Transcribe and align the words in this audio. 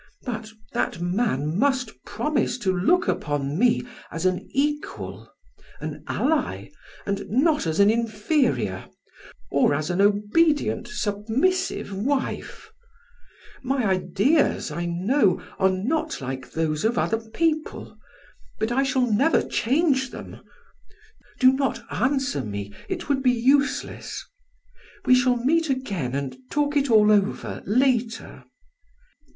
But 0.23 0.49
that 0.73 0.99
man 0.99 1.59
must 1.59 1.93
promise 2.05 2.57
to 2.57 2.75
look 2.75 3.07
upon 3.07 3.55
me 3.59 3.83
as 4.09 4.25
an 4.25 4.47
equal, 4.51 5.31
an 5.79 6.03
ally, 6.07 6.71
and 7.05 7.23
not 7.29 7.67
as 7.67 7.79
an 7.79 7.91
inferior, 7.91 8.87
or 9.51 9.75
as 9.75 9.91
an 9.91 10.01
obedient, 10.01 10.87
submissive 10.87 11.93
wife. 11.95 12.71
My 13.61 13.85
ideas, 13.85 14.71
I 14.71 14.85
know, 14.87 15.39
are 15.59 15.69
not 15.69 16.19
like 16.19 16.49
those 16.51 16.83
of 16.83 16.97
other 16.97 17.19
people, 17.19 17.95
but 18.59 18.71
I 18.71 18.81
shall 18.81 19.05
never 19.05 19.43
change 19.43 20.09
them. 20.09 20.37
Do 21.39 21.53
not 21.53 21.83
answer 21.91 22.41
me, 22.43 22.73
it 22.89 23.07
would 23.07 23.21
be 23.21 23.29
useless. 23.33 24.25
We 25.05 25.13
shall 25.13 25.37
meet 25.37 25.69
again 25.69 26.15
and 26.15 26.35
talk 26.49 26.75
it 26.75 26.89
all 26.89 27.11
over 27.11 27.61
later. 27.67 28.45